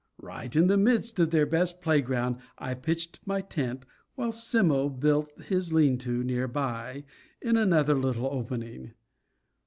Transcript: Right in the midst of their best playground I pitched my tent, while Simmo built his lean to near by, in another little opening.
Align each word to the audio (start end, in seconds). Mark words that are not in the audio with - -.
Right 0.23 0.55
in 0.55 0.65
the 0.65 0.77
midst 0.79 1.19
of 1.19 1.29
their 1.29 1.45
best 1.45 1.79
playground 1.79 2.37
I 2.57 2.73
pitched 2.73 3.19
my 3.23 3.41
tent, 3.41 3.85
while 4.15 4.31
Simmo 4.31 4.89
built 4.89 5.31
his 5.43 5.71
lean 5.71 5.99
to 5.99 6.23
near 6.23 6.47
by, 6.47 7.03
in 7.39 7.55
another 7.55 7.93
little 7.93 8.25
opening. 8.25 8.95